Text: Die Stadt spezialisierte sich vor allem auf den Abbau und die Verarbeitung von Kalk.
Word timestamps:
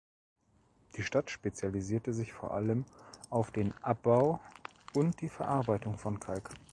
Die 0.95 1.03
Stadt 1.03 1.29
spezialisierte 1.29 2.11
sich 2.11 2.33
vor 2.33 2.55
allem 2.55 2.85
auf 3.29 3.51
den 3.51 3.71
Abbau 3.83 4.41
und 4.95 5.21
die 5.21 5.29
Verarbeitung 5.29 5.99
von 5.99 6.19
Kalk. 6.19 6.49